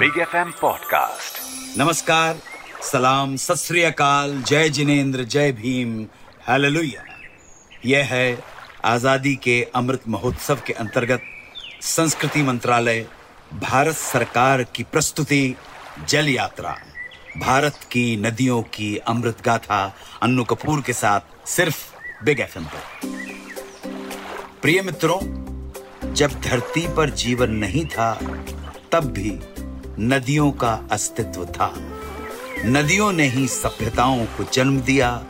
[0.00, 2.38] Big F M podcast नमस्कार,
[2.82, 3.72] सलाम, सत
[4.48, 6.06] जय जिनेन्द्र, जय भीम,
[6.46, 7.04] हालेलुया।
[7.86, 8.44] यह है
[8.84, 11.20] आज़ादी के अमृत महोत्सव के अंतर्गत
[11.82, 13.06] संस्कृति मंत्रालय,
[13.54, 15.56] भारत सरकार की प्रस्तुति
[16.08, 16.76] जल यात्रा।
[17.38, 21.78] भारत की नदियों की अमृत गाथा अन्नू कपूर के साथ सिर्फ़
[22.24, 23.08] बिग एफ़ एम पर।
[24.62, 25.20] प्रिय मित्रों,
[26.14, 28.14] जब धरती पर जीवन नहीं था,
[28.92, 29.59] तब भी
[29.98, 31.72] नदियों का अस्तित्व था।
[32.66, 35.24] नदियों ने ही सभ्यताओं को जन्म दिया,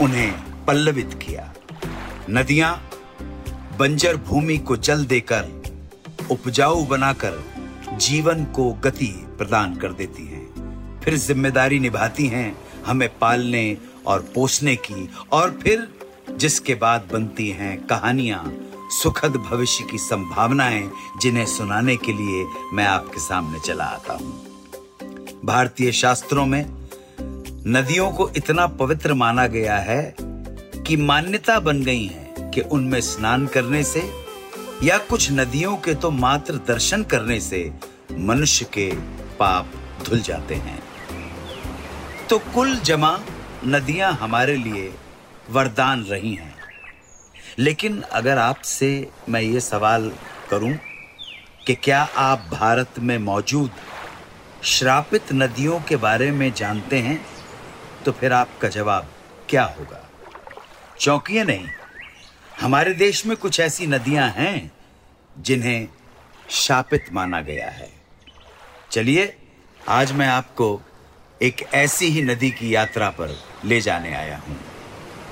[0.00, 0.32] उन्हें
[0.64, 1.52] पल्लवित किया।
[2.30, 2.90] नदियाँ
[3.78, 5.62] बंजर भूमि को जल देकर,
[6.30, 7.44] उपजाऊ बनाकर
[7.98, 13.76] जीवन को गति प्रदान कर देती हैं। फिर ज़िम्मेदारी निभाती हैं हमें पालने
[14.06, 15.88] और पोसने की, और फिर
[16.36, 18.44] जिसके बाद बनती हैं कहानियाँ
[18.90, 24.46] सुखद भविष्य की संभावनाएँ जिन्हें सुनाने के लिए मैं आपके सामने चला आता हूँ।
[25.44, 26.64] भारतीय शास्त्रों में
[27.66, 30.16] नदियों को इतना पवित्र माना गया है
[30.86, 34.10] कि मान्यता बन गई है कि उनमें स्नान करने से
[34.82, 37.72] या कुछ नदियों के तो मात्र दर्शन करने से
[38.12, 38.92] मनुष्य के
[39.38, 39.66] पाप
[40.04, 40.82] धुल जाते हैं।
[42.30, 43.18] तो कुल जमा
[43.66, 44.94] नदियाँ हमारे लिए
[45.50, 46.57] वरदान रही हैं।
[47.58, 48.88] लेकिन अगर आपसे
[49.28, 50.12] मैं ये सवाल
[50.50, 50.72] करूँ
[51.66, 53.70] कि क्या आप भारत में मौजूद
[54.64, 57.20] श्रापित नदियों के बारे में जानते हैं
[58.04, 59.10] तो फिर आपका जवाब
[59.48, 60.04] क्या होगा?
[61.00, 61.66] चौंकिए नहीं,
[62.60, 64.70] हमारे देश में कुछ ऐसी नदियाँ हैं
[65.36, 65.88] जिन्हें
[66.50, 67.90] शापित माना गया है।
[68.90, 69.36] चलिए,
[69.88, 70.80] आज मैं आपको
[71.40, 74.60] एक ऐसी ही नदी की यात्रा पर ले जाने आया हूँ।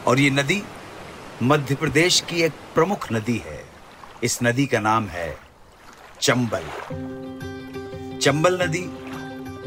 [0.07, 0.63] और ये नदी
[1.43, 3.65] मध्य प्रदेश की एक प्रमुख नदी है।
[4.23, 5.39] इस नदी का नाम है
[6.21, 6.63] चंबल।
[8.19, 8.91] चंबल नदी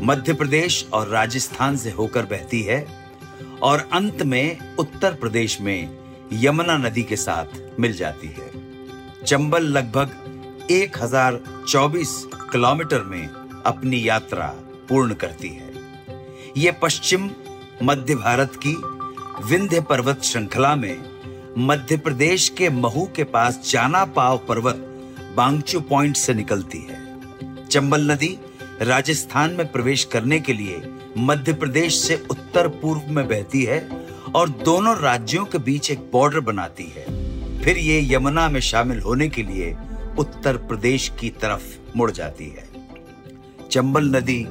[0.05, 3.09] मध्य प्रदेश और राजस्थान से होकर बहती है
[3.61, 5.97] और अंत में उत्तर प्रदेश में
[6.33, 7.45] यमुना नदी के साथ
[7.79, 8.51] मिल जाती है।
[9.23, 10.09] चंबल लगभग
[10.71, 13.27] 1024 किलोमीटर में
[13.65, 14.47] अपनी यात्रा
[14.89, 15.73] पूर्ण करती है।
[16.57, 17.31] ये पश्चिम
[17.83, 18.73] मध्य भारत की
[19.45, 21.18] विंध्य पर्वत श्रृंखला में
[21.59, 24.75] मध्य प्रदेश के महू के पास जाना पाव पर्वत
[25.35, 28.37] बांगचू पॉइंट से निकलती है। चंबल नदी
[28.81, 30.81] राजस्थान में प्रवेश करने के लिए
[31.17, 33.79] मध्य प्रदेश से उत्तर पूर्व में बहती है
[34.35, 37.05] और दोनों राज्यों के बीच एक बॉर्डर बनाती है।
[37.61, 39.75] फिर ये यमुना में शामिल होने के लिए
[40.19, 42.67] उत्तर प्रदेश की तरफ़ मुड़ जाती है।
[43.71, 44.45] चंबल नदी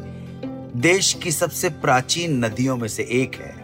[0.81, 3.58] देश की सबसे प्राचीन नदियों में से एक है।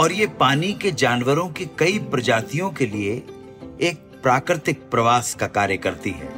[0.00, 3.12] और ये पानी के जानवरों की कई प्रजातियों के लिए
[3.80, 6.32] एक प्राकृतिक प्रवास का कार्य करती है।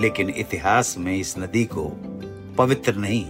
[0.00, 1.92] लेकिन इतिहास में इस नदी को
[2.58, 3.24] पवित्र नहीं,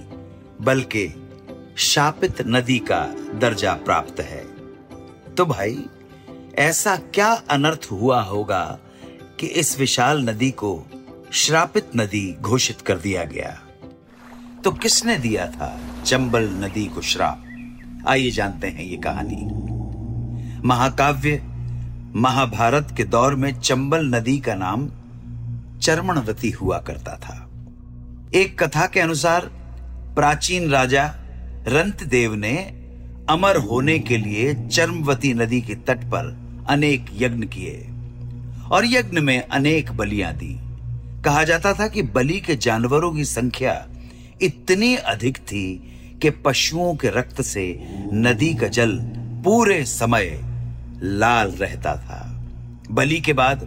[0.61, 1.31] बल्कि
[1.77, 4.45] शापित नदी का दर्जा प्राप्त है।
[5.35, 5.85] तो भाई,
[6.55, 8.79] ऐसा क्या अनर्थ हुआ होगा
[9.41, 10.85] कि इस विशाल नदी को
[11.33, 13.63] श्रापित नदी घोषित कर दिया गया?
[14.65, 17.45] तो किसने दिया था चंबल नदी को श्राप?
[18.09, 19.37] आइए जानते हैं ये कहानी।
[20.65, 21.43] महाकाव्य
[22.15, 24.89] महाभारत के दौर में चंबल नदी का नाम
[25.79, 27.37] चरमणवती हुआ करता था।
[28.35, 29.41] एक कथा के अनुसार
[30.17, 31.05] प्राचीन राजा
[31.69, 32.55] रंतदेव ने
[33.31, 36.37] अमर होने के लिए चरमवती नदी के तट पर
[36.69, 37.89] अनेक यज्ञ किए
[38.71, 40.55] और यज्ञ में अनेक बलियाँ दी।
[41.25, 43.87] कहा जाता था कि बलि के जानवरों की संख्या
[44.43, 45.67] इतनी अधिक थी
[46.25, 48.99] कि पशुओं के रक्त से नदी का जल
[49.45, 50.41] पूरे समय
[51.03, 52.47] लाल रहता था।
[52.91, 53.63] बलि के बाद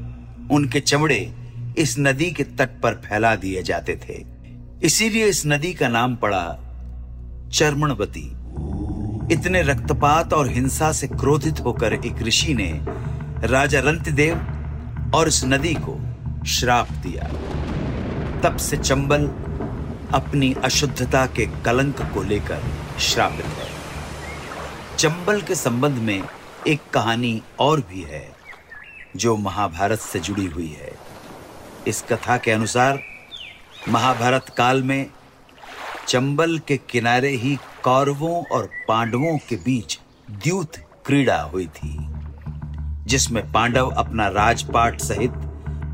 [0.52, 1.34] उनके चमड़े
[1.78, 4.26] इस नदी के तट पर फैला दिए जाते थे।
[4.84, 6.46] इसीलिए इस नदी का नाम पड़ा
[7.54, 8.32] चर्मणवती।
[9.34, 12.82] इतने रक्तपात और हिंसा से क्रोधित होकर एक ऋषि ने
[13.48, 14.38] राजा रंतदेव
[15.16, 16.00] और इस नदी को
[16.46, 17.24] श्राप दिया।
[18.42, 19.47] तब से चंबल
[20.14, 22.64] अपनी अशुद्धता के कलंक को लेकर
[23.00, 23.68] श्रापित है।
[24.98, 26.24] चंबल के संबंध में
[26.68, 28.36] एक कहानी और भी है,
[29.16, 30.92] जो महाभारत से जुड़ी हुई है।
[31.88, 33.00] इस कथा के अनुसार,
[33.90, 35.08] महाभारत काल में
[36.08, 40.00] चंबल के किनारे ही कौरवों और पांडवों के बीच
[40.32, 40.76] द्यूत
[41.06, 41.98] क्रीड़ा हुई थी,
[43.06, 45.32] जिसमें पांडव अपना राजपाट सहित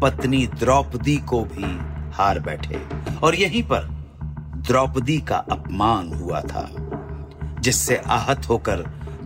[0.02, 2.86] पत्नी द्रौपदी को भी हार बैठे।
[3.24, 3.93] और यहीं पर
[4.68, 6.68] द्रौपदी का अपमान हुआ था,
[7.60, 8.82] जिससे आहत होकर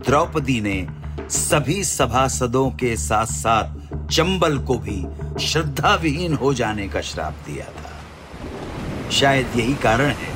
[0.06, 0.86] द्रौपदी ने
[1.30, 5.04] सभी सभासदों के साथ साथ चंबल को भी
[5.46, 10.32] श्रद्धा विहीन हो जाने का श्राप दिया था। शायद यही कारण है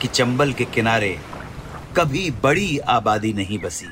[0.00, 1.18] कि चंबल के किनारे
[1.96, 3.86] कभी बड़ी आबादी नहीं बसी,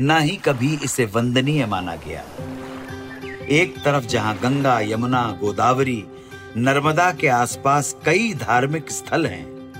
[0.00, 2.24] ना ही कभी इसे वंदनीय माना गया।
[3.50, 6.04] एक तरफ़ जहाँ गंगा, यमुना, गोदावरी
[6.58, 9.72] नर्मदा के आसपास कई धार्मिक स्थल हैं,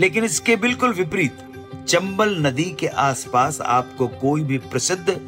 [0.00, 1.36] लेकिन इसके बिल्कुल विपरीत,
[1.88, 5.20] चंबल नदी के आसपास आपको कोई भी प्रसिद्ध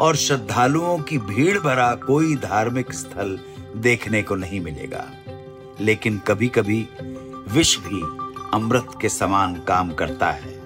[0.00, 3.38] और श्रद्धालुओं की भीड़ भरा कोई धार्मिक स्थल
[3.76, 5.10] देखने को नहीं मिलेगा।
[5.80, 6.88] लेकिन कभी-कभी
[7.48, 8.00] विष भी
[8.54, 10.62] अमृत के समान काम करता है।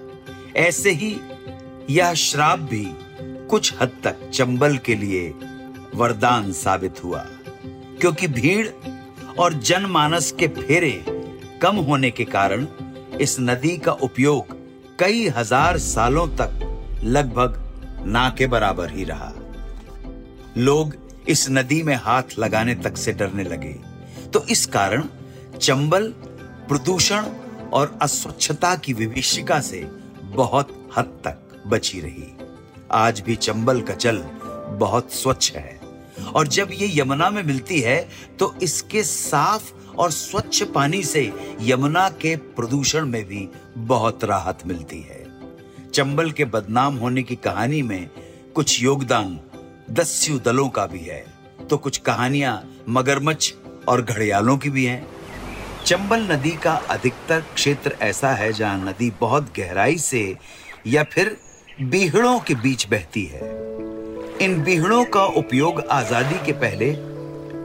[0.56, 1.20] ऐसे ही
[1.90, 2.88] यह श्राप भी
[3.22, 5.34] कुछ हद तक चंबल के लिए
[5.94, 7.26] वरदान साबित हुआ,
[8.00, 8.68] क्योंकि भीड़
[9.38, 11.04] और जनमानस के फेरे
[11.62, 12.66] कम होने के कारण
[13.20, 14.56] इस नदी का उपयोग
[14.98, 16.60] कई हज़ार सालों तक
[17.04, 17.60] लगभग
[18.06, 19.32] ना के बराबर ही रहा।
[20.56, 20.94] लोग
[21.28, 23.72] इस नदी में हाथ लगाने तक से डरने लगे।
[24.32, 25.04] तो इस कारण
[25.60, 26.08] चंबल,
[26.68, 27.26] प्रदूषण
[27.72, 29.80] और अस्वच्छता की विभीषिका से
[30.34, 32.32] बहुत हद तक बची रही।
[32.92, 34.24] आज भी चंबल का जल
[34.78, 35.83] बहुत स्वच्छ है।
[36.34, 38.08] और जब ये यमुना में मिलती है
[38.38, 45.00] तो इसके साफ़ और स्वच्छ पानी से यमुना के प्रदूषण में भी बहुत राहत मिलती
[45.00, 45.22] है।
[45.94, 48.08] चंबल के बदनाम होने की कहानी में
[48.54, 49.38] कुछ योगदान
[49.90, 51.24] दस्यु दलों का भी है।
[51.70, 53.52] तो कुछ कहानियाँ मगरमच्छ
[53.88, 55.06] और घड़ियालों की भी हैं।
[55.86, 60.36] चंबल नदी का अधिकतर क्षेत्र ऐसा है जहाँ नदी बहुत गहराई से
[60.86, 61.36] या फिर
[61.82, 63.52] बीहड़ों के बीच बहती है।
[64.42, 66.90] इन बिहड़ों का उपयोग आज़ादी के पहले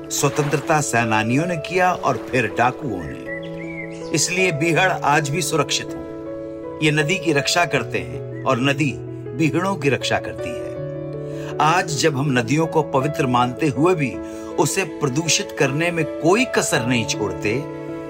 [0.10, 6.92] स्वतंत्रता सेनानियों ने किया और फिर डाकुओं ने। इसलिए बीहड़ आज भी सुरक्षित है। ये
[6.92, 8.92] नदी की रक्षा करते हैं और नदी
[9.38, 14.14] बिहड़ों की रक्षा करती है। आज जब हम नदियों को पवित्र मानते हुए भी
[14.56, 17.56] उसे प्रदूषित करने में कोई कसर नहीं छोड़ते,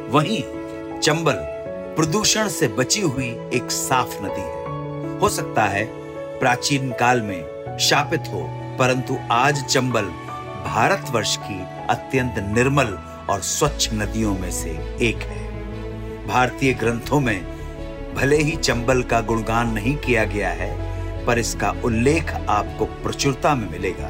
[0.10, 0.42] वहीं
[1.00, 1.38] चंबल
[1.96, 5.86] प्रदूषण से बची हुई एक साफ़ नदी है। हो सकता है
[6.40, 8.42] प्राचीन काल में शापित हो।
[8.80, 10.06] परंतु आज चंबल
[10.66, 12.98] भारतवर्ष की अत्यंत निर्मल
[13.30, 14.72] और स्वच्छ नदियों में से
[15.02, 15.48] एक है।
[16.28, 17.60] भारतीय ग्रंथों में
[18.16, 23.70] भले ही चंबल का गुणगान नहीं किया गया है, पर इसका उल्लेख आपको प्रचुरता में
[23.72, 24.10] मिलेगा।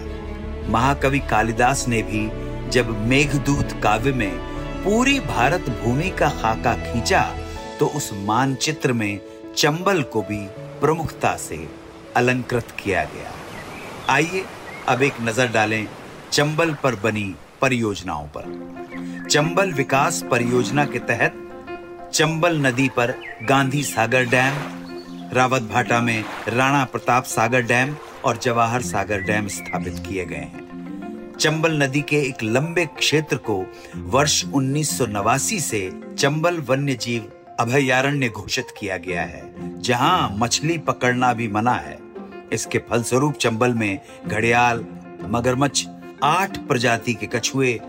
[0.69, 2.27] महाकवि कालिदास ने भी
[2.69, 4.37] जब मेघदूत काव्य में
[4.83, 7.21] पूरी भारत भूमि का खाका खींचा
[7.79, 9.19] तो उस मानचित्र में
[9.57, 10.45] चंबल को भी
[10.79, 11.67] प्रमुखता से
[12.15, 13.31] अलंकृत किया गया।
[14.09, 14.43] आइए
[14.89, 15.87] अब एक नज़र डालें
[16.31, 17.23] चंबल पर बनी
[17.61, 21.35] परियोजनाओं पर। चंबल विकास परियोजना के तहत
[22.13, 23.13] चंबल नदी पर
[23.49, 24.55] गांधी सागर डैम,
[25.33, 27.95] रावत भाटा में राणा प्रताप सागर डैम
[28.25, 33.63] और जवाहर सागर डैम स्थापित किए गए हैं। चंबल नदी के एक लंबे क्षेत्र को
[34.09, 39.49] वर्ष उन्नीस सौ नवासी से चंबल वन्य जीव अभयारण्य घोषित किया गया है,
[39.81, 41.98] जहाँ मछली पकड़ना भी मना है।
[42.53, 44.85] इसके फलस्वरूप चंबल में घड़ियाल,
[45.25, 45.85] मगरमच्छ,
[46.23, 47.79] आठ प्रजाति के कछुए,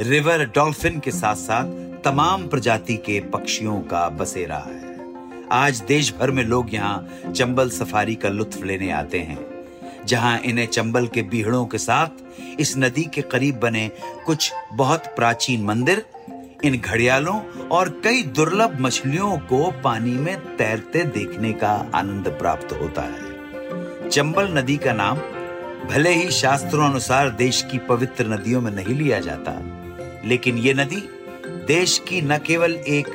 [0.00, 4.98] रिवर डॉल्फिन के साथ साथ तमाम प्रजाति के पक्षियों का बसेरा है।
[5.52, 9.38] आज देश भर में लोग यहाँ चंबल सफारी का लुत्फ लेने आते हैं,
[10.06, 13.90] जहाँ इन्हें चंबल के बीहड़ों के साथ इस नदी के करीब बने
[14.26, 16.04] कुछ बहुत प्राचीन मंदिर,
[16.64, 23.02] इन घड़ियालों और कई दुर्लभ मछलियों को पानी में तैरते देखने का आनंद प्राप्त होता
[23.02, 23.29] है।
[24.12, 25.16] चंबल नदी का नाम
[25.88, 29.52] भले ही शास्त्रों अनुसार देश की पवित्र नदियों में नहीं लिया जाता,
[30.28, 31.02] लेकिन ये नदी
[31.66, 33.08] देश की न केवल एक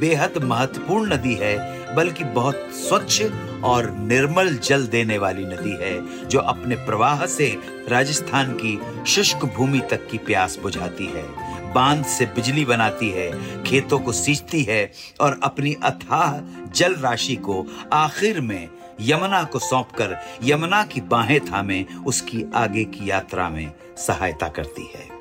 [0.00, 1.56] बेहद महत्वपूर्ण नदी है,
[1.94, 3.22] बल्कि बहुत स्वच्छ
[3.64, 7.56] और निर्मल जल देने वाली नदी है, जो अपने प्रवाह से
[7.88, 11.24] राजस्थान की शुष्क भूमि तक की प्यास बुझाती है,
[11.72, 13.30] बाँध से बिजली बनाती है,
[13.62, 14.90] खेतों को सींचती है
[15.20, 16.38] और अपनी अथाह
[16.74, 18.68] जल राशि को आखिर में
[19.00, 25.20] यमुना को सौंपकर, यमुना की बाहें थामे, उसकी आगे की यात्रा में सहायता करती है।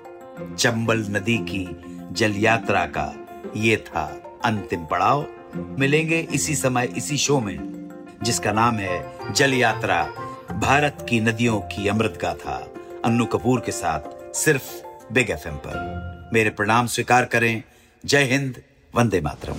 [0.56, 3.16] चंबल नदी की जल यात्रा का
[3.56, 7.90] ये था अंतिम पड़ाव। मिलेंगे इसी समय इसी शो में,
[8.24, 10.04] जिसका नाम है जल यात्रा।
[10.52, 12.74] भारत की नदियों की अमृत गाथा,
[13.06, 16.00] अन्नू कपूर के साथ सिर्फ़ बिग एफएम पर।
[16.34, 17.64] मेरे प्रणाम स्वीकार करें।
[18.06, 18.62] जय Hind,
[18.96, 19.56] Vande Mataram.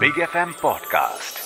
[0.00, 1.45] Big F podcast